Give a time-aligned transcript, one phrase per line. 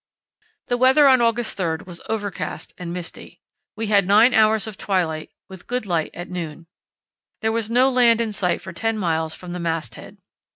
[0.69, 3.39] The weather on August 3 was overcast and misty.
[3.75, 6.65] We had nine hours of twilight, with good light at noon.
[7.41, 10.17] There was no land in sight for ten miles from the mast head.